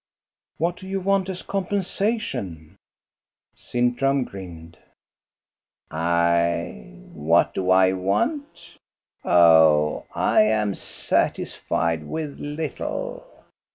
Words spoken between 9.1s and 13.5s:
Oh, I am satisfied with little.